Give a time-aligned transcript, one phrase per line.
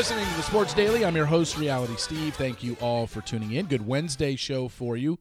[0.00, 1.04] listening to the Sports Daily.
[1.04, 2.34] I'm your host, Reality Steve.
[2.34, 3.66] Thank you all for tuning in.
[3.66, 5.18] Good Wednesday show for you.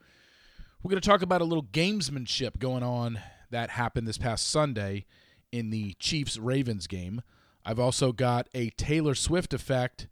[0.81, 3.19] We're going to talk about a little gamesmanship going on
[3.51, 5.05] that happened this past Sunday
[5.51, 7.23] in the Chiefs Ravens game.
[7.65, 10.07] I've also got a Taylor Swift effect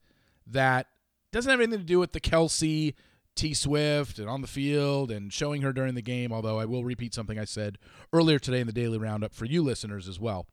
[0.45, 0.87] that
[1.31, 2.93] doesn't have anything to do with the Kelce
[3.35, 6.83] T Swift and on the field and showing her during the game, although I will
[6.83, 7.77] repeat something I said
[8.11, 10.45] earlier today in the Daily Roundup for you listeners as well.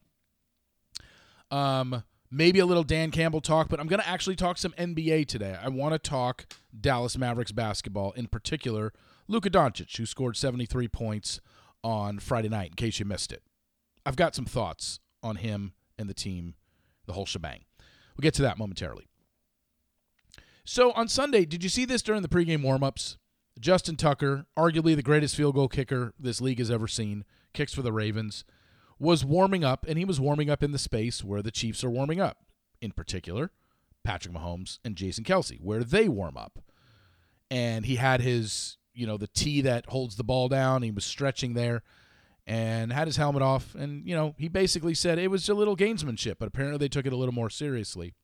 [1.51, 2.05] Um,
[2.35, 5.57] maybe a little Dan Campbell talk, but I'm going to actually talk some NBA today.
[5.63, 6.47] I want to talk
[6.79, 8.93] Dallas Mavericks basketball, in particular,
[9.29, 11.41] Luka Doncic, who scored 73 points
[11.85, 13.43] on Friday night, in case you missed it.
[14.05, 16.55] I've got some thoughts on him and the team,
[17.07, 17.65] the whole shebang.
[18.17, 19.07] We'll get to that momentarily.
[20.65, 23.17] So on Sunday, did you see this during the pregame warmups?
[23.61, 27.83] Justin Tucker, arguably the greatest field goal kicker this league has ever seen, kicks for
[27.83, 28.45] the Ravens,
[28.99, 31.91] was warming up, and he was warming up in the space where the Chiefs are
[31.91, 32.39] warming up.
[32.81, 33.51] In particular,
[34.05, 36.59] Patrick Mahomes and Jason Kelce, where they warm up.
[37.51, 40.83] And he had his, you know, the tee that holds the ball down.
[40.83, 41.83] He was stretching there
[42.47, 43.75] and had his helmet off.
[43.75, 47.07] And, you know, he basically said it was a little gamesmanship, but apparently they took
[47.07, 48.15] it a little more seriously.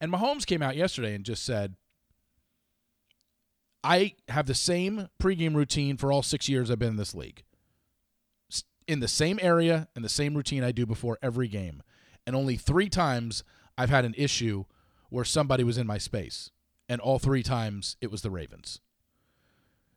[0.00, 1.76] And Mahomes came out yesterday and just said,
[3.82, 7.44] I have the same pregame routine for all six years I've been in this league.
[8.86, 11.82] In the same area and the same routine I do before every game.
[12.26, 13.44] And only three times
[13.76, 14.64] I've had an issue
[15.10, 16.50] where somebody was in my space.
[16.88, 18.80] And all three times it was the Ravens.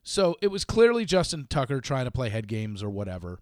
[0.04, 3.40] So it was clearly Justin Tucker trying to play head games or whatever.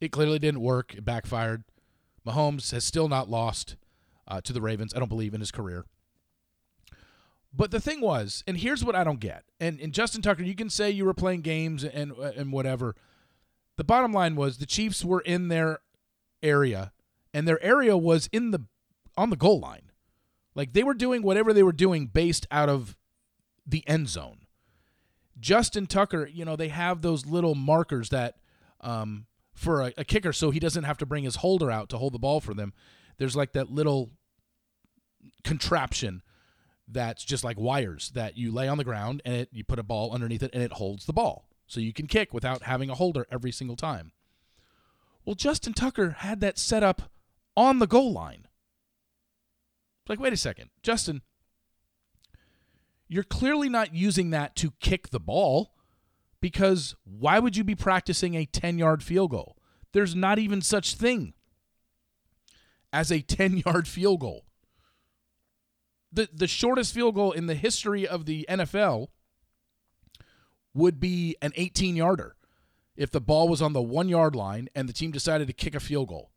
[0.00, 0.94] It clearly didn't work.
[0.94, 1.64] It backfired.
[2.26, 3.76] Mahomes has still not lost
[4.28, 5.86] uh, to the Ravens, I don't believe, in his career.
[7.54, 9.44] But the thing was, and here's what I don't get.
[9.60, 12.94] And, and Justin Tucker, you can say you were playing games and and whatever.
[13.76, 15.80] The bottom line was the Chiefs were in their
[16.42, 16.92] area,
[17.32, 18.66] and their area was in the
[19.16, 19.90] on the goal line.
[20.54, 22.96] Like they were doing whatever they were doing based out of
[23.66, 24.38] the end zone.
[25.40, 28.36] Justin Tucker, you know, they have those little markers that
[28.80, 31.98] um, for a, a kicker, so he doesn't have to bring his holder out to
[31.98, 32.72] hold the ball for them.
[33.18, 34.10] There's like that little
[35.44, 36.22] contraption
[36.88, 39.82] that's just like wires that you lay on the ground and it, you put a
[39.82, 41.48] ball underneath it and it holds the ball.
[41.72, 44.12] So you can kick without having a holder every single time.
[45.24, 47.10] Well, Justin Tucker had that set up
[47.56, 48.46] on the goal line.
[50.02, 51.22] It's like, wait a second, Justin,
[53.08, 55.72] you're clearly not using that to kick the ball
[56.42, 59.56] because why would you be practicing a 10 yard field goal?
[59.92, 61.32] There's not even such thing
[62.92, 64.44] as a 10 yard field goal
[66.12, 69.08] the the shortest field goal in the history of the NFL
[70.74, 72.36] would be an 18 yarder
[72.96, 75.74] if the ball was on the one yard line and the team decided to kick
[75.74, 76.30] a field goal.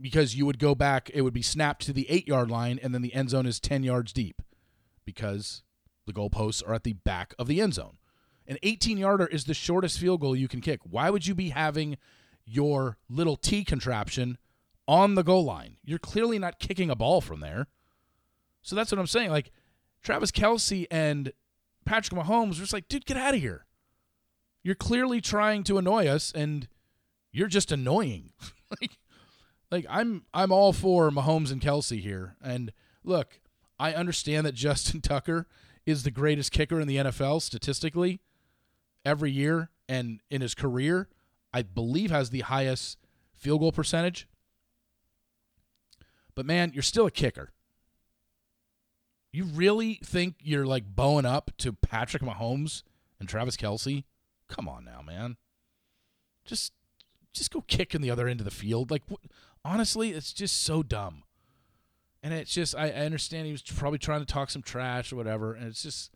[0.00, 2.92] Because you would go back, it would be snapped to the eight yard line, and
[2.92, 4.42] then the end zone is 10 yards deep
[5.04, 5.62] because
[6.06, 7.98] the goalposts are at the back of the end zone.
[8.46, 10.80] An 18 yarder is the shortest field goal you can kick.
[10.82, 11.96] Why would you be having
[12.44, 14.38] your little T contraption
[14.88, 15.76] on the goal line.
[15.84, 17.68] You're clearly not kicking a ball from there.
[18.62, 19.30] So that's what I'm saying.
[19.30, 19.52] Like
[20.02, 21.32] Travis Kelce and
[21.84, 23.66] Patrick Mahomes just like, dude, get out of here.
[24.62, 26.68] You're clearly trying to annoy us, and
[27.32, 28.30] you're just annoying.
[28.80, 28.98] like,
[29.70, 32.36] like I'm I'm all for Mahomes and Kelce here.
[32.42, 32.72] And
[33.02, 33.40] look,
[33.78, 35.46] I understand that Justin Tucker
[35.84, 38.20] is the greatest kicker in the NFL statistically
[39.04, 41.08] every year and in his career,
[41.52, 42.98] I believe has the highest
[43.34, 44.28] field goal percentage.
[46.34, 47.50] But man, you're still a kicker.
[49.32, 52.82] You really think you're like bowing up to Patrick Mahomes
[53.18, 54.04] and Travis Kelce?
[54.48, 55.36] Come on now, man.
[56.44, 56.72] Just
[57.32, 58.90] just go kick in the other end of the field.
[58.90, 59.02] Like
[59.64, 61.22] honestly, it's just so dumb.
[62.22, 65.16] And it's just I, I understand he was probably trying to talk some trash or
[65.16, 66.12] whatever, and it's just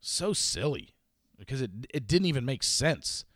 [0.00, 0.94] so silly
[1.38, 3.26] because it it didn't even make sense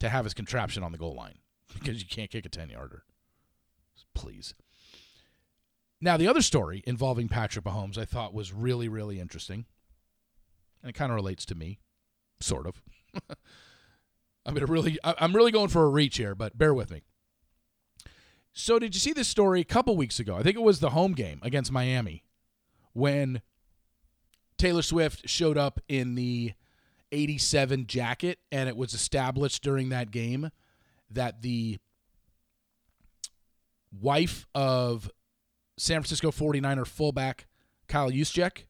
[0.00, 1.38] to have his contraption on the goal line
[1.74, 3.04] because you can't kick a 10 yarder.
[4.14, 4.54] Please.
[6.00, 9.66] Now, the other story involving Patrick Mahomes I thought was really, really interesting.
[10.82, 11.80] And it kind of relates to me,
[12.40, 12.82] sort of.
[14.46, 17.02] I'm gonna really I'm really going for a reach here, but bear with me.
[18.54, 20.36] So did you see this story a couple weeks ago?
[20.36, 22.24] I think it was the home game against Miami
[22.92, 23.42] when
[24.56, 26.54] Taylor Swift showed up in the
[27.12, 30.50] 87 jacket and it was established during that game
[31.10, 31.78] that the
[33.92, 35.10] wife of
[35.78, 37.46] San Francisco 49er fullback
[37.86, 38.64] Kyle Juszczyk.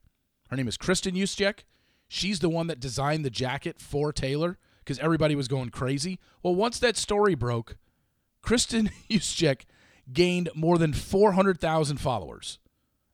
[0.51, 1.65] Her name is Kristen Juszczyk.
[2.07, 6.19] She's the one that designed the jacket for Taylor because everybody was going crazy.
[6.43, 7.77] Well, once that story broke,
[8.43, 9.63] Kristen Juszczyk
[10.13, 12.59] gained more than 400,000 followers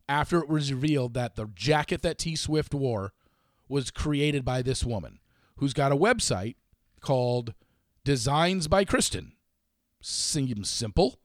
[0.08, 3.12] after it was revealed that the jacket that T Swift wore
[3.68, 5.20] was created by this woman
[5.56, 6.56] who's got a website
[7.00, 7.54] called
[8.04, 9.32] Designs by Kristen.
[10.00, 11.18] Seems simple.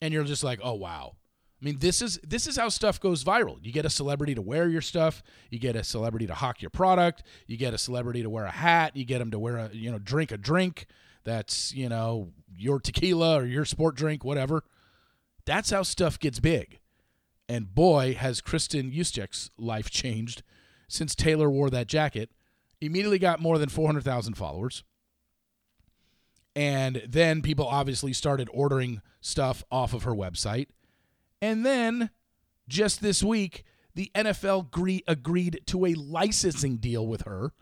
[0.00, 1.16] And you're just like, "Oh wow."
[1.60, 3.58] I mean, this is this is how stuff goes viral.
[3.62, 6.70] You get a celebrity to wear your stuff, you get a celebrity to hawk your
[6.70, 9.70] product, you get a celebrity to wear a hat, you get them to wear a,
[9.72, 10.86] you know, drink a drink
[11.24, 14.62] that's, you know, your tequila or your sport drink, whatever.
[15.44, 16.78] That's how stuff gets big.
[17.48, 20.42] And boy, has Kristen Juszczyk's life changed
[20.86, 22.30] since Taylor wore that jacket.
[22.80, 24.84] Immediately got more than 400,000 followers.
[26.54, 30.66] And then people obviously started ordering stuff off of her website.
[31.40, 32.10] And then
[32.68, 33.64] just this week,
[33.94, 37.52] the NFL agree- agreed to a licensing deal with her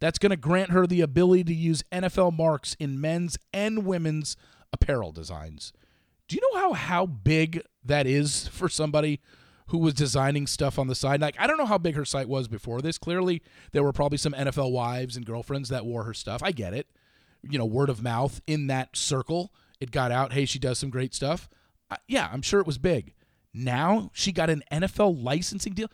[0.00, 4.36] that's going to grant her the ability to use NFL marks in men's and women's
[4.72, 5.72] apparel designs.
[6.28, 9.20] Do you know how how big that is for somebody
[9.68, 11.20] who was designing stuff on the side?
[11.20, 12.98] Like I don't know how big her site was before this.
[12.98, 16.42] Clearly, there were probably some NFL wives and girlfriends that wore her stuff.
[16.42, 16.88] I get it.
[17.48, 20.32] You know, word of mouth in that circle, it got out.
[20.32, 21.48] Hey, she does some great stuff.
[21.90, 23.14] Uh, yeah, I'm sure it was big.
[23.56, 25.88] Now she got an NFL licensing deal.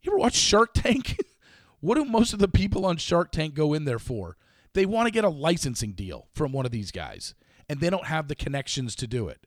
[0.00, 1.18] You ever watch Shark Tank?
[1.80, 4.36] what do most of the people on Shark Tank go in there for?
[4.72, 7.34] They want to get a licensing deal from one of these guys,
[7.68, 9.46] and they don't have the connections to do it.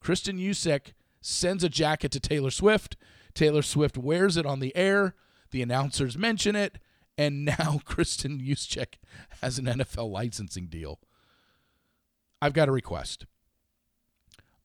[0.00, 2.96] Kristen Juszczyk sends a jacket to Taylor Swift.
[3.32, 5.14] Taylor Swift wears it on the air.
[5.50, 6.78] The announcers mention it,
[7.16, 8.98] and now Kristen Juszczyk
[9.40, 11.00] has an NFL licensing deal.
[12.42, 13.24] I've got a request.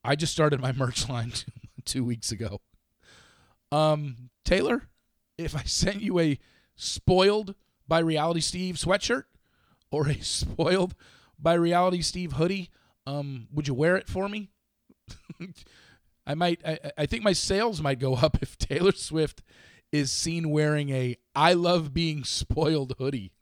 [0.03, 1.31] I just started my merch line
[1.85, 2.61] two, weeks ago.
[3.71, 4.89] Um, Taylor,
[5.37, 6.39] if I sent you a
[6.75, 7.55] spoiled
[7.87, 9.23] by Reality Steve sweatshirt
[9.91, 10.95] or a spoiled
[11.39, 12.69] by Reality Steve hoodie,
[13.05, 14.49] um, would you wear it for me?
[16.25, 16.61] I might.
[16.65, 19.41] I, I think my sales might go up if Taylor Swift
[19.91, 23.33] is seen wearing a "I love being spoiled" hoodie.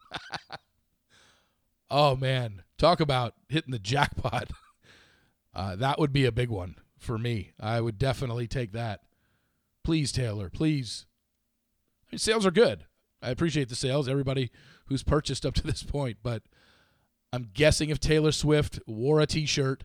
[1.90, 4.50] oh man, talk about hitting the jackpot.
[5.54, 7.52] Uh, that would be a big one for me.
[7.60, 9.02] I would definitely take that.
[9.84, 11.06] Please, Taylor, please.
[12.08, 12.86] I mean, sales are good.
[13.22, 14.52] I appreciate the sales, everybody
[14.86, 16.44] who's purchased up to this point, but
[17.34, 19.84] I'm guessing if Taylor Swift wore a t-shirt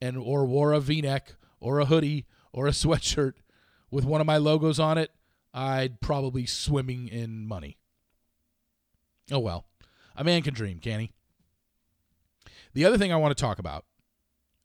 [0.00, 3.34] and or wore a v-neck or a hoodie or a sweatshirt
[3.90, 5.12] with one of my logos on it,
[5.54, 7.78] I'd probably swimming in money.
[9.30, 9.66] Oh well.
[10.16, 11.12] A man can dream, can he?
[12.72, 13.84] The other thing I want to talk about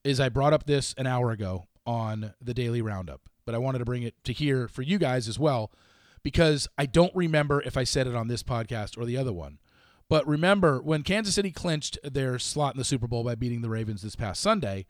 [0.03, 3.80] is I brought up this an hour ago on the daily roundup, but I wanted
[3.80, 5.72] to bring it to here for you guys as well
[6.24, 9.60] because I don't remember if I said it on this podcast or the other one.
[10.10, 13.69] But remember when Kansas City clinched their slot in the Super Bowl by beating the
[13.69, 14.86] Ravens this past Sunday,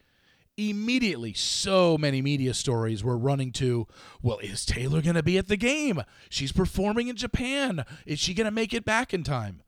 [0.58, 3.88] immediately so many media stories were running to,
[4.22, 6.02] well, is Taylor going to be at the game?
[6.30, 7.86] She's performing in Japan.
[8.06, 9.62] Is she going to make it back in time?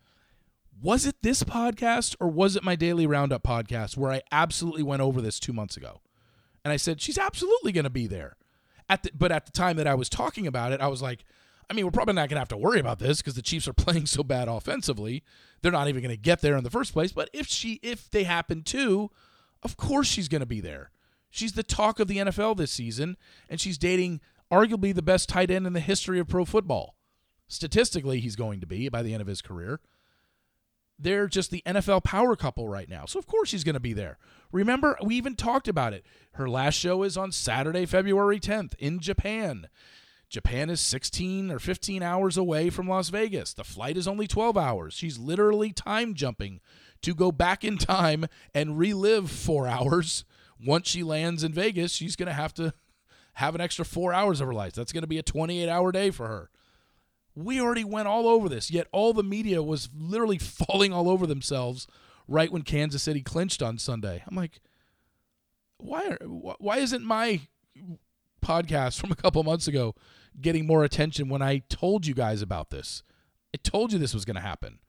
[0.81, 5.02] Was it this podcast or was it my daily roundup podcast where I absolutely went
[5.02, 6.02] over this two months ago?
[6.64, 8.38] And I said, she's absolutely going to be there.
[8.90, 11.26] At the, but at the time that I was talking about it, I was like,
[11.70, 13.68] I mean, we're probably not going to have to worry about this because the Chiefs
[13.68, 15.24] are playing so bad offensively.
[15.62, 17.12] They're not even going to get there in the first place.
[17.12, 19.10] But if she, if they happen to,
[19.62, 20.92] of course she's going to be there.
[21.30, 23.18] She's the talk of the NFL this season,
[23.50, 26.96] and she's dating arguably the best tight end in the history of pro football.
[27.48, 29.80] Statistically, he's going to be by the end of his career.
[31.00, 33.06] They're just the NFL power couple right now.
[33.06, 34.18] So, of course, she's going to be there.
[34.52, 36.06] Remember, we even talked about it.
[36.33, 39.68] Her last show is on Saturday, February 10th in Japan.
[40.30, 43.54] Japan is 16 or 15 hours away from Las Vegas.
[43.54, 44.94] The flight is only 12 hours.
[44.95, 46.59] She's literally time jumping
[47.04, 50.26] to go back in time and relive four hours.
[50.64, 52.73] Once she lands in Vegas, she's going to have to
[53.33, 54.73] have an extra four hours of her life.
[54.73, 56.50] That's going to be a 28 hour day for her.
[57.35, 61.25] We already went all over this, yet all the media was literally falling all over
[61.25, 61.87] themselves
[62.28, 64.23] right when Kansas City clinched on Sunday.
[64.28, 64.59] I'm like,
[65.78, 67.42] why are, why isn't my
[68.44, 69.95] podcast from a couple months ago
[70.40, 73.04] getting more attention when I told you guys about this?
[73.54, 74.80] I told you this was going to happen.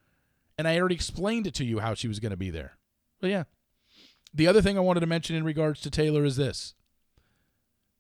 [0.57, 2.79] And I already explained it to you how she was going to be there.
[3.21, 3.45] But yeah.
[4.33, 6.75] The other thing I wanted to mention in regards to Taylor is this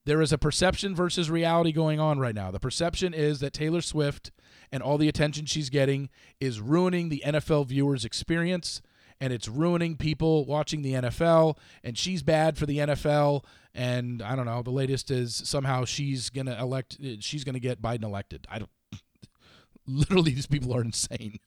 [0.06, 2.50] there is a perception versus reality going on right now.
[2.50, 4.30] The perception is that Taylor Swift
[4.70, 8.82] and all the attention she's getting is ruining the NFL viewers' experience
[9.20, 13.44] and it's ruining people watching the NFL and she's bad for the NFL
[13.74, 17.60] and I don't know, the latest is somehow she's going to elect she's going to
[17.60, 18.46] get Biden elected.
[18.50, 18.70] I don't
[19.86, 21.38] literally these people are insane.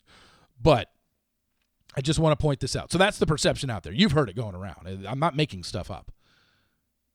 [0.60, 0.90] But
[1.96, 2.92] I just want to point this out.
[2.92, 3.94] So that's the perception out there.
[3.94, 5.06] You've heard it going around.
[5.08, 6.12] I'm not making stuff up.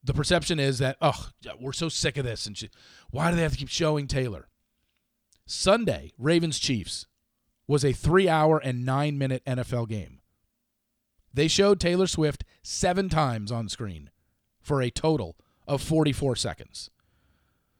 [0.04, 1.30] The perception is that oh
[1.60, 2.70] we're so sick of this and she,
[3.10, 4.48] why do they have to keep showing Taylor?
[5.46, 7.06] Sunday Ravens Chiefs
[7.66, 10.20] was a three hour and nine minute NFL game.
[11.34, 14.10] They showed Taylor Swift seven times on screen
[14.60, 16.90] for a total of 44 seconds.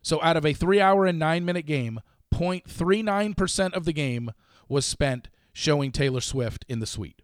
[0.00, 2.00] So out of a three hour and nine minute game,
[2.32, 4.32] 0.39% of the game
[4.68, 7.22] was spent showing Taylor Swift in the suite.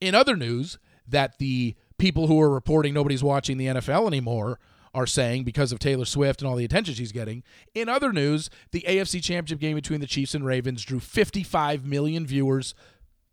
[0.00, 4.58] In other news, that the people who are reporting nobody's watching the NFL anymore
[4.94, 7.42] are saying because of Taylor Swift and all the attention she's getting.
[7.74, 12.26] In other news, the AFC Championship game between the Chiefs and Ravens drew 55 million
[12.26, 12.74] viewers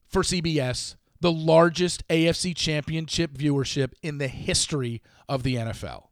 [0.07, 6.07] for CBS, the largest AFC Championship viewership in the history of the NFL.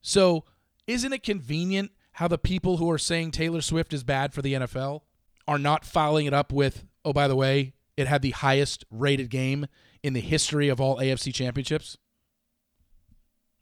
[0.00, 0.44] So,
[0.86, 4.54] isn't it convenient how the people who are saying Taylor Swift is bad for the
[4.54, 5.02] NFL
[5.46, 9.28] are not following it up with, oh, by the way, it had the highest rated
[9.28, 9.66] game
[10.02, 11.98] in the history of all AFC championships?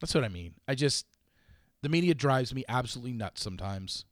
[0.00, 0.54] That's what I mean.
[0.66, 1.06] I just,
[1.82, 4.04] the media drives me absolutely nuts sometimes.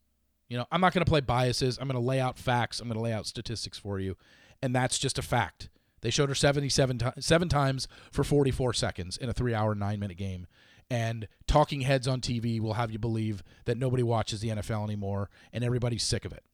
[0.48, 1.78] You know, I'm not going to play biases.
[1.78, 2.80] I'm going to lay out facts.
[2.80, 4.16] I'm going to lay out statistics for you.
[4.62, 5.68] And that's just a fact.
[6.02, 9.98] They showed her 77 to- seven times for 44 seconds in a three hour, nine
[9.98, 10.46] minute game.
[10.88, 15.30] And talking heads on TV will have you believe that nobody watches the NFL anymore
[15.52, 16.44] and everybody's sick of it.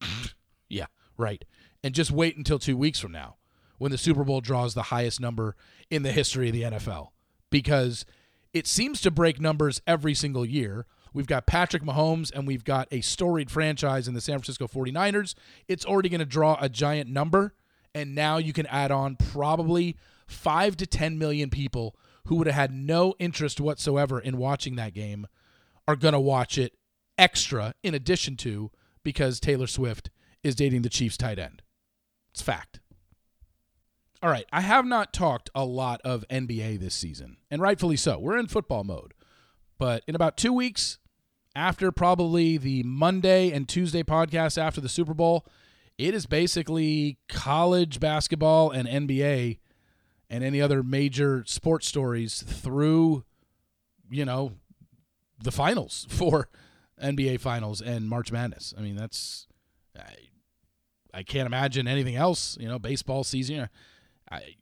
[0.68, 1.44] yeah, right.
[1.82, 3.36] And just wait until two weeks from now
[3.84, 5.56] when the Super Bowl draws the highest number
[5.90, 7.08] in the history of the NFL
[7.50, 8.06] because
[8.54, 10.86] it seems to break numbers every single year.
[11.12, 15.34] We've got Patrick Mahomes and we've got a storied franchise in the San Francisco 49ers.
[15.68, 17.52] It's already going to draw a giant number.
[17.94, 21.94] And now you can add on probably five to 10 million people
[22.28, 25.26] who would have had no interest whatsoever in watching that game
[25.86, 26.72] are going to watch it
[27.18, 28.70] extra in addition to
[29.02, 30.08] because Taylor Swift
[30.42, 31.60] is dating the Chiefs tight end.
[32.32, 32.80] It's fact.
[34.24, 38.18] All right, I have not talked a lot of NBA this season, and rightfully so.
[38.18, 39.12] We're in football mode.
[39.78, 40.96] But in about two weeks,
[41.54, 45.44] after probably the Monday and Tuesday podcast after the Super Bowl,
[45.98, 49.58] it is basically college basketball and NBA
[50.30, 53.24] and any other major sports stories through,
[54.10, 54.52] you know,
[55.38, 56.48] the finals for
[56.98, 58.72] NBA finals and March Madness.
[58.74, 59.48] I mean, that's
[59.94, 60.14] I,
[61.12, 62.56] I can't imagine anything else.
[62.58, 63.68] You know, baseball season.
[64.30, 64.56] I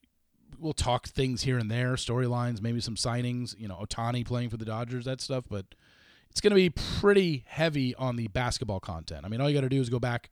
[0.58, 3.58] we'll talk things here and there, storylines, maybe some signings.
[3.58, 5.44] You know, Ohtani playing for the Dodgers, that stuff.
[5.48, 5.66] But
[6.30, 9.24] it's going to be pretty heavy on the basketball content.
[9.24, 10.30] I mean, all you got to do is go back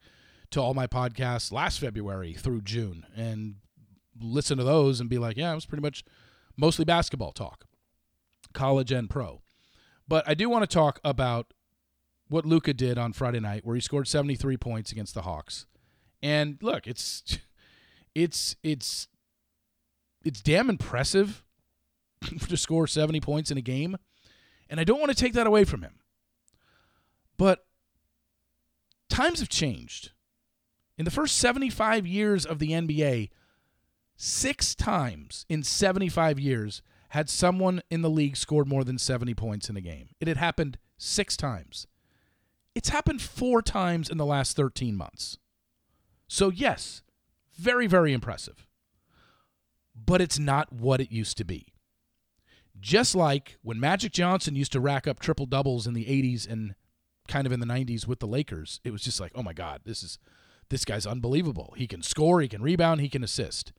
[0.52, 3.56] to all my podcasts last February through June and
[4.20, 6.04] listen to those and be like, yeah, it was pretty much
[6.56, 7.66] mostly basketball talk,
[8.52, 9.42] college and pro.
[10.08, 11.52] But I do want to talk about
[12.28, 15.66] what Luka did on Friday night, where he scored 73 points against the Hawks.
[16.22, 17.38] And look, it's
[18.14, 19.08] it's it's
[20.24, 21.42] it's damn impressive
[22.48, 23.96] to score 70 points in a game.
[24.68, 25.94] And I don't want to take that away from him.
[27.36, 27.64] But
[29.08, 30.12] times have changed.
[30.98, 33.30] In the first 75 years of the NBA,
[34.16, 39.68] six times in 75 years had someone in the league scored more than 70 points
[39.68, 40.10] in a game.
[40.20, 41.86] It had happened six times.
[42.74, 45.38] It's happened four times in the last 13 months.
[46.28, 47.02] So, yes,
[47.56, 48.66] very, very impressive
[50.06, 51.72] but it's not what it used to be.
[52.78, 56.74] Just like when Magic Johnson used to rack up triple doubles in the 80s and
[57.28, 59.82] kind of in the 90s with the Lakers, it was just like, "Oh my god,
[59.84, 60.18] this is
[60.70, 61.74] this guy's unbelievable.
[61.76, 63.72] He can score, he can rebound, he can assist."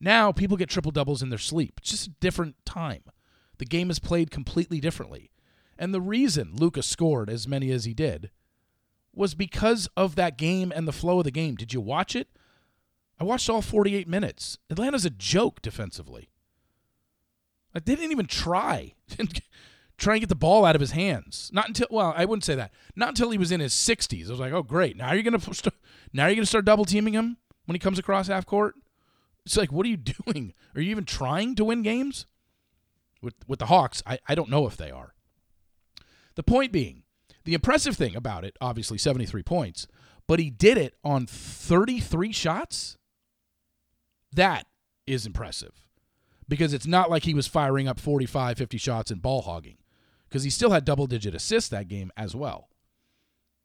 [0.00, 1.74] Now, people get triple doubles in their sleep.
[1.78, 3.04] It's just a different time.
[3.58, 5.30] The game is played completely differently.
[5.78, 8.30] And the reason Lucas scored as many as he did
[9.14, 11.54] was because of that game and the flow of the game.
[11.54, 12.28] Did you watch it?
[13.22, 14.58] I watched all 48 minutes.
[14.68, 16.28] Atlanta's a joke defensively.
[17.72, 18.94] They didn't even try.
[19.96, 21.48] try and get the ball out of his hands.
[21.52, 22.72] Not until well, I wouldn't say that.
[22.96, 24.26] Not until he was in his 60s.
[24.26, 24.96] I was like, "Oh, great.
[24.96, 25.72] Now you're going to
[26.12, 27.36] now you're going to start double teaming him
[27.66, 28.74] when he comes across half court?"
[29.46, 30.52] It's like, "What are you doing?
[30.74, 32.26] Are you even trying to win games?"
[33.20, 35.14] With with the Hawks, I, I don't know if they are.
[36.34, 37.04] The point being,
[37.44, 39.86] the impressive thing about it, obviously 73 points,
[40.26, 42.98] but he did it on 33 shots.
[44.32, 44.66] That
[45.06, 45.84] is impressive
[46.48, 49.78] because it's not like he was firing up 45, 50 shots and ball hogging
[50.28, 52.68] because he still had double digit assists that game as well.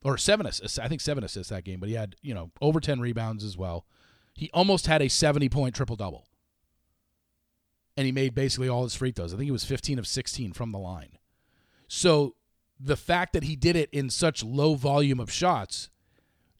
[0.04, 2.80] Or seven assists, I think seven assists that game, but he had, you know, over
[2.80, 3.86] 10 rebounds as well.
[4.34, 6.28] He almost had a 70 point triple double.
[7.96, 9.34] And he made basically all his free throws.
[9.34, 11.18] I think he was 15 of 16 from the line.
[11.88, 12.36] So
[12.80, 15.90] the fact that he did it in such low volume of shots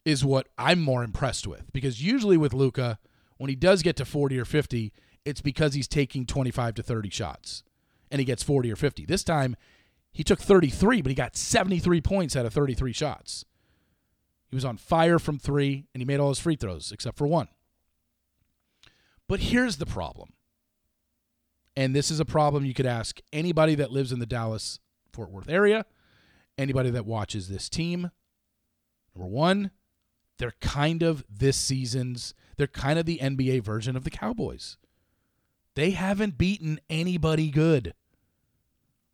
[0.04, 2.98] is what I'm more impressed with because usually with Luka,
[3.38, 4.92] when he does get to 40 or 50,
[5.24, 7.62] it's because he's taking 25 to 30 shots.
[8.10, 9.04] and he gets 40 or 50.
[9.04, 9.54] This time,
[10.12, 13.44] he took 33, but he got 73 points out of 33 shots.
[14.48, 17.26] He was on fire from three, and he made all his free throws except for
[17.26, 17.48] one.
[19.28, 20.30] But here's the problem.
[21.76, 24.80] And this is a problem you could ask anybody that lives in the Dallas
[25.12, 25.84] Fort Worth area,
[26.56, 28.10] anybody that watches this team.
[29.14, 29.70] Number one,
[30.38, 34.76] they're kind of this season's, they're kind of the NBA version of the Cowboys.
[35.74, 37.94] They haven't beaten anybody good.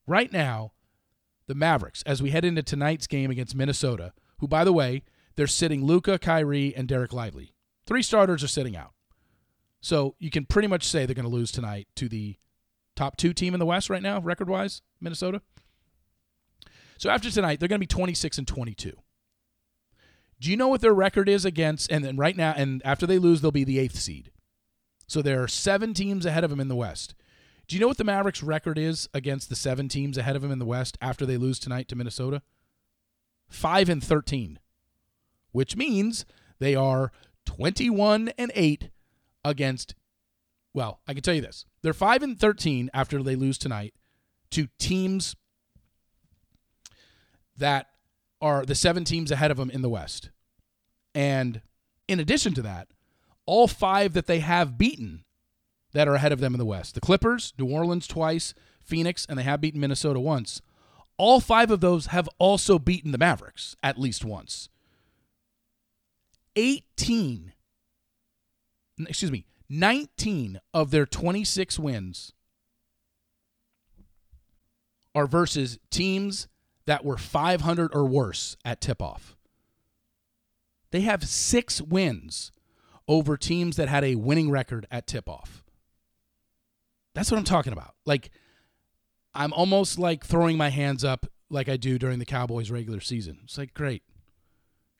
[0.07, 0.73] Right now,
[1.47, 5.03] the Mavericks, as we head into tonight's game against Minnesota, who, by the way,
[5.37, 7.55] they're sitting Luka, Kyrie, and Dereck Lively.
[7.87, 8.93] Three starters are sitting out.
[9.81, 12.37] So you can pretty much say they're going to lose tonight to the
[12.97, 15.43] top two team in the West right now, record wise, Minnesota.
[16.97, 18.97] So after tonight, they're going to be 26 and 22.
[20.41, 21.91] Do you know what their record is against?
[21.91, 24.31] And then right now, and after they lose, they'll be the eighth seed.
[25.07, 27.15] So there are seven teams ahead of them in the West.
[27.67, 30.51] Do you know what the Mavericks' record is against the seven teams ahead of them
[30.51, 32.43] in the West after they lose tonight to Minnesota?
[33.49, 34.59] Five and 13,
[35.53, 36.27] which means
[36.59, 37.11] they are
[37.47, 38.91] 21 and 8
[39.45, 39.95] against,
[40.73, 41.65] well, I can tell you this.
[41.83, 43.95] They're 5 and 13 after they lose tonight
[44.51, 45.37] to teams
[47.57, 47.89] that
[48.45, 50.29] are the seven teams ahead of them in the West.
[51.15, 51.63] And
[52.07, 52.89] in addition to that,
[53.47, 55.25] all five that they have beaten
[55.95, 59.39] that are ahead of them in the West the Clippers, New Orleans twice, Phoenix, and
[59.39, 60.61] they have beaten Minnesota once.
[61.17, 64.69] All five of those have also beaten the Mavericks at least once.
[66.55, 67.55] 18,
[69.09, 72.35] excuse me, 19 of their 26 wins
[75.15, 76.47] are versus teams
[76.87, 79.37] that were 500 or worse at tip off.
[80.91, 82.53] They have six wins
[83.09, 85.65] over teams that had a winning record at tip off.
[87.15, 87.95] That's what I'm talking about.
[88.07, 88.31] Like,
[89.35, 93.41] I'm almost like throwing my hands up like I do during the Cowboys regular season.
[93.45, 94.03] It's like, great.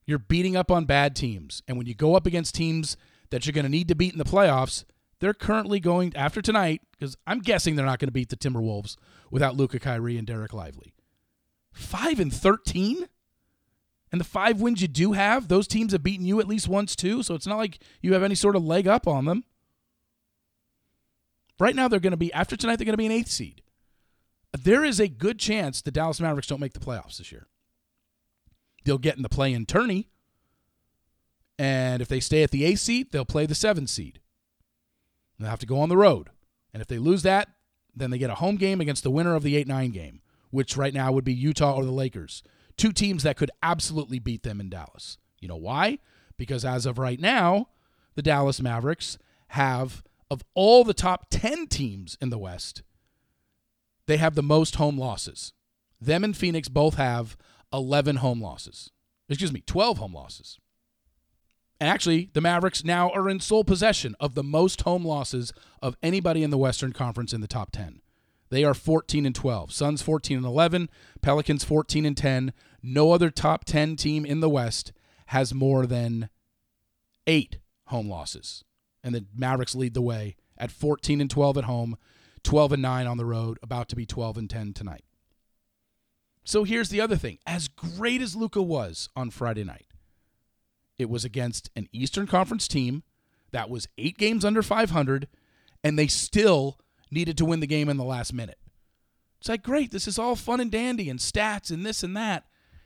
[0.07, 1.63] You're beating up on bad teams.
[1.67, 2.97] And when you go up against teams
[3.31, 4.85] that you're going to need to beat in the playoffs,
[5.21, 8.97] they're currently going after tonight, because I'm guessing they're not going to beat the Timberwolves
[9.31, 10.94] without Luka Kyrie and Dereck Lively.
[11.75, 13.09] 5 and 13?
[14.13, 16.95] And the five wins you do have, those teams have beaten you at least once
[16.95, 19.43] too, so it's not like you have any sort of leg up on them.
[21.59, 23.61] Right now, they're going to be, after tonight, they're going to be an eighth seed.
[24.57, 27.49] There is a good chance the Dallas Mavericks don't make the playoffs this year.
[28.85, 30.07] They'll get in the play in tourney,
[31.59, 34.21] and if they stay at the eighth seed, they'll play the seventh seed.
[35.41, 36.31] They'll have to go on the road.
[36.73, 37.49] And if they lose that,
[37.97, 40.21] then they get a home game against the winner of the 8 9 game
[40.55, 42.45] which right now would be Utah or the Lakers.
[42.77, 45.19] Two teams that could absolutely beat them in Dallas.
[45.41, 45.99] You know why?
[46.37, 47.71] Because as of right now,
[48.15, 52.83] the Dallas Mavericks have, of all the top 10 teams in the West,
[54.07, 55.53] they have the most home losses.
[56.01, 57.37] Them and Phoenix both have
[57.73, 58.93] 11 home losses.
[59.29, 60.61] Excuse me, 12 home losses.
[61.81, 65.97] And actually, the Mavericks now are in sole possession of the most home losses of
[66.01, 68.03] anybody in the Western Conference in the top 10.
[68.51, 69.73] They are 14 and 12.
[69.73, 70.89] Suns 14 and 11,
[71.23, 72.53] Pelicans 14 and 10.
[72.83, 74.93] No other top 10 team in the West
[75.27, 76.29] has more than
[77.27, 78.65] 8 home losses.
[79.03, 81.97] And the Mavericks lead the way at 14 and 12 at home,
[82.43, 85.05] 12 and 9 on the road, about to be 12 and 10 tonight.
[86.45, 87.39] So here's the other thing.
[87.47, 89.87] As great as Luka was on Friday night,
[90.99, 93.03] it was against an Eastern Conference team
[93.51, 95.29] that was 8 games under 500
[95.83, 96.79] and they still
[97.15, 98.59] needed to win the game in the last minute.
[99.41, 102.45] It's like, great, this is all fun and dandy and stats and this and that.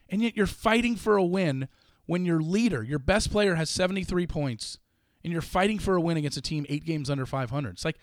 [0.08, 1.68] And yet you're fighting for a win
[2.06, 4.78] when your leader, your best player, has 73 points
[5.22, 7.70] and you're fighting for a win against a team eight games under 500.
[7.70, 7.98] It's like,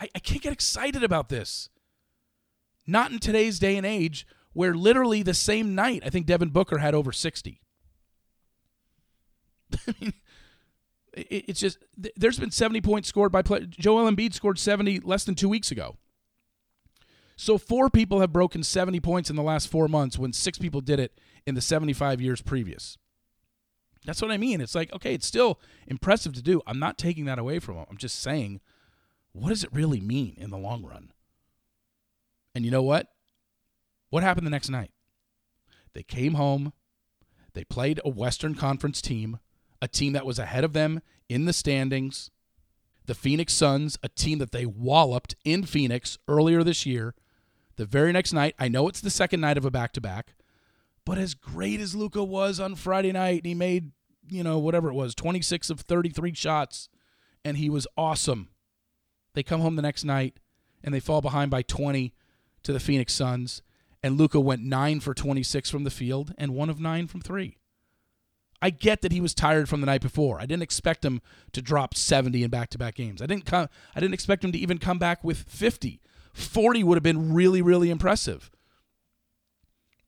[0.00, 1.68] I, I can't get excited about this.
[2.86, 6.78] Not in today's day and age where literally the same night, I think Devin Booker
[6.78, 7.60] had over 60.
[9.88, 10.12] I mean,
[11.14, 11.78] it's just
[12.16, 13.66] there's been 70 points scored by play.
[13.66, 15.96] Joel Embiid scored 70 less than two weeks ago.
[17.36, 20.80] So four people have broken 70 points in the last four months when six people
[20.80, 22.98] did it in the 75 years previous.
[24.04, 24.60] That's what I mean.
[24.60, 26.60] It's like, okay, it's still impressive to do.
[26.66, 27.86] I'm not taking that away from them.
[27.90, 28.60] I'm just saying,
[29.32, 31.12] what does it really mean in the long run?
[32.54, 33.08] And you know what?
[34.10, 34.90] What happened the next night?
[35.94, 36.72] They came home.
[37.54, 39.38] They played a Western Conference team
[39.82, 42.30] a team that was ahead of them in the standings.
[43.06, 47.14] The Phoenix Suns, a team that they walloped in Phoenix earlier this year.
[47.76, 50.34] The very next night, I know it's the second night of a back to back,
[51.04, 53.90] but as great as Luka was on Friday night, he made,
[54.28, 56.88] you know, whatever it was, 26 of 33 shots,
[57.44, 58.50] and he was awesome.
[59.34, 60.38] They come home the next night
[60.84, 62.14] and they fall behind by 20
[62.62, 63.62] to the Phoenix Suns,
[64.02, 67.56] and Luka went 9 for 26 from the field and 1 of 9 from 3.
[68.62, 70.38] I get that he was tired from the night before.
[70.40, 71.20] I didn't expect him
[71.52, 73.20] to drop 70 in back-to-back games.
[73.20, 76.00] I didn't come I didn't expect him to even come back with 50.
[76.32, 78.50] 40 would have been really really impressive.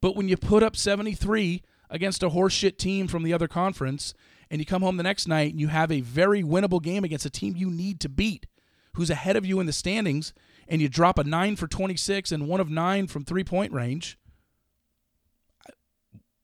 [0.01, 4.15] But when you put up 73 against a horseshit team from the other conference
[4.51, 7.27] and you come home the next night and you have a very winnable game against
[7.27, 8.47] a team you need to beat
[8.95, 10.33] who's ahead of you in the standings
[10.69, 14.19] and you drop a 9 for 26 and one of 9 from three-point range,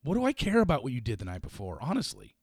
[0.03, 2.35] what do I care about what you did the night before, honestly?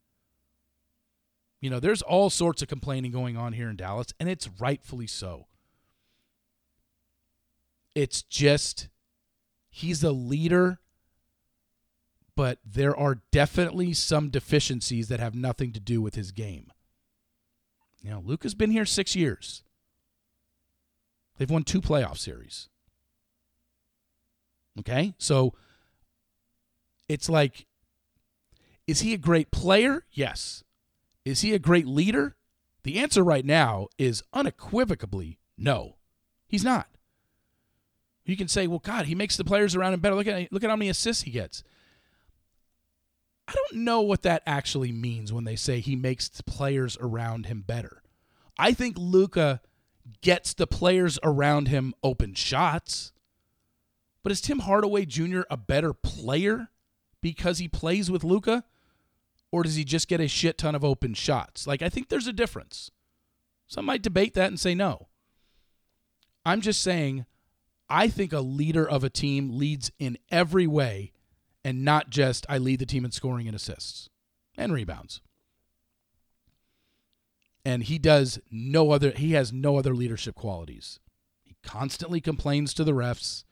[1.60, 5.08] You know, there's all sorts of complaining going on here in Dallas, and it's rightfully
[5.08, 5.48] so.
[7.96, 8.90] It's just,
[9.70, 10.80] he's a leader,
[12.36, 16.72] but there are definitely some deficiencies that have nothing to do with his game.
[18.04, 19.64] You know, Luka's been here six years.
[21.38, 22.70] They've won two playoff series.
[24.80, 25.16] Okay?
[25.18, 25.56] So
[27.10, 27.66] it's like,
[28.86, 30.06] is he a great player?
[30.12, 30.64] Yes.
[31.26, 32.36] Is he a great leader?
[32.84, 35.96] The answer right now is unequivocally no.
[36.48, 36.88] He's not.
[38.26, 40.16] You can say, well, God, he makes the players around him better.
[40.16, 41.64] Look at look at how many assists he gets.
[43.48, 47.46] I don't know what that actually means when they say he makes the players around
[47.46, 48.04] him better.
[48.58, 49.62] I think Luka
[50.22, 53.14] gets the players around him open shots.
[54.24, 55.42] But is Tim Hardaway Jr.
[55.50, 56.70] a better player
[57.34, 58.64] because he plays with Luka,
[59.52, 61.68] Or does he just get a shit ton of open shots?
[61.68, 62.90] Like, I think there's a difference.
[63.68, 65.08] Some might debate that and say no.
[66.46, 67.26] I'm just saying,
[67.90, 71.12] I think a leader of a team leads in every way
[71.66, 74.10] and not just I lead the team in scoring and assists
[74.58, 75.20] and rebounds.
[77.66, 81.00] And he does no other he has no other leadership qualities.
[81.44, 83.44] He constantly complains to the refs.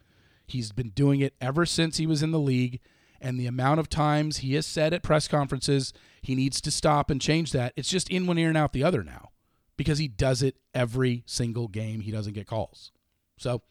[0.47, 2.79] He's been doing it ever since he was in the league
[3.25, 7.09] and the amount of times he has said at press conferences he needs to stop
[7.09, 7.73] and change that.
[7.75, 9.31] It's just in one ear and out the other now
[9.77, 12.91] because he does it every single game he doesn't get calls.
[13.37, 13.63] So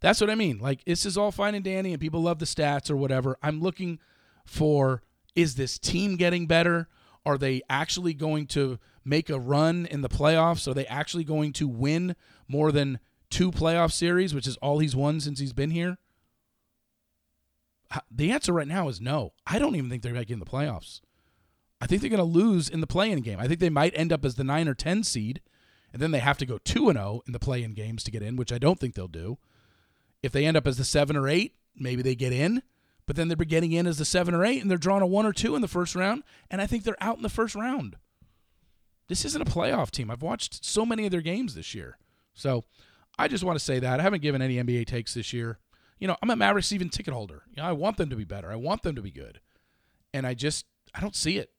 [0.00, 0.58] that's what I mean.
[0.58, 3.38] Like this is all fine and dandy, and people love the stats or whatever.
[3.42, 3.98] I'm looking
[4.44, 5.02] for
[5.34, 6.86] is this team getting better?
[7.24, 10.68] Are they actually going to make a run in the playoffs?
[10.68, 12.14] Are they actually going to win
[12.46, 12.98] more than
[13.30, 15.96] two playoff series, which is all he's won since he's been here?
[18.10, 19.32] The answer right now is no.
[19.46, 21.00] I don't even think they're making the playoffs.
[21.80, 23.38] I think they're going to lose in the play-in game.
[23.38, 25.40] I think they might end up as the 9 or 10 seed,
[25.92, 28.22] and then they have to go 2 and 0 in the play-in games to get
[28.22, 29.38] in, which I don't think they'll do.
[30.22, 32.62] If they end up as the seven or eight, maybe they get in.
[33.06, 35.24] But then they're getting in as the seven or eight, and they're drawn a one
[35.24, 37.96] or two in the first round, and I think they're out in the first round.
[39.08, 40.10] This isn't a playoff team.
[40.10, 41.96] I've watched so many of their games this year.
[42.34, 42.64] So
[43.18, 43.98] I just want to say that.
[43.98, 45.58] I haven't given any NBA takes this year.
[45.98, 47.42] You know, I'm a Mavericks season ticket holder.
[47.50, 48.50] You know, I want them to be better.
[48.50, 49.40] I want them to be good.
[50.14, 51.50] And I just I don't see it.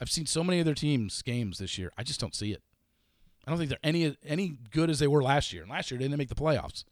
[0.00, 1.92] I've seen so many of their teams games this year.
[1.96, 2.62] I just don't see it.
[3.46, 5.62] I don't think they're any any good as they were last year.
[5.62, 6.84] And last year they didn't make the playoffs.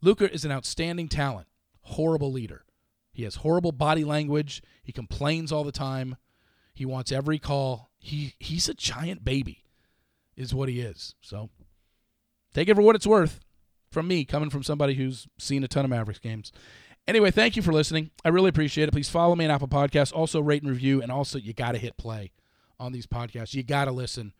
[0.00, 1.48] Luka is an outstanding talent,
[1.82, 2.64] horrible leader.
[3.12, 4.62] He has horrible body language.
[4.82, 6.16] He complains all the time.
[6.72, 7.90] He wants every call.
[7.98, 9.64] He he's a giant baby,
[10.36, 11.14] is what he is.
[11.20, 11.50] So
[12.54, 13.40] take it for what it's worth
[13.90, 16.52] from me, coming from somebody who's seen a ton of Mavericks games.
[17.06, 18.10] Anyway, thank you for listening.
[18.24, 18.92] I really appreciate it.
[18.92, 20.12] Please follow me on Apple Podcasts.
[20.12, 22.32] Also rate and review, and also you got to hit play
[22.78, 23.54] on these podcasts.
[23.54, 24.34] You got to listen.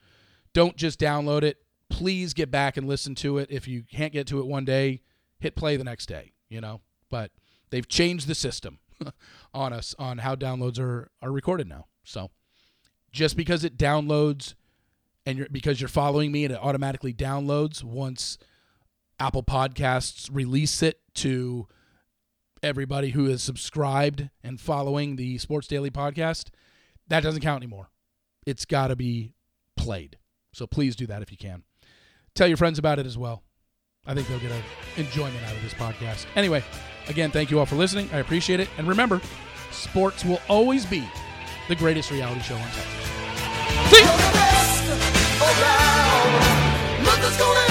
[0.52, 1.58] Don't just download it.
[1.88, 3.50] Please get back and listen to it.
[3.50, 5.00] If you can't get to it one day,
[5.38, 6.82] hit play the next day, you know.
[7.10, 7.30] But
[7.70, 8.80] they've changed the system
[9.54, 11.86] on us on how downloads are are recorded now.
[12.04, 12.30] So
[13.12, 14.54] just because it downloads
[15.24, 18.38] and you're because you're following me and it automatically downloads once
[19.20, 21.66] Apple Podcasts release it to
[22.62, 26.50] everybody who is subscribed and following the Sports Daily podcast,
[27.08, 27.90] that doesn't count anymore.
[28.46, 29.34] It's got to be
[29.76, 30.18] played.
[30.52, 31.62] So please do that if you can.
[32.34, 33.42] Tell your friends about it as well.
[34.06, 34.62] I think they'll get an
[34.96, 36.26] enjoyment out of this podcast.
[36.34, 36.64] Anyway,
[37.08, 38.08] again, thank you all for listening.
[38.12, 38.68] I appreciate it.
[38.78, 39.20] And remember,
[39.70, 41.06] sports will always be
[41.68, 42.94] the greatest reality show on television.
[43.90, 44.02] See
[47.62, 47.67] you.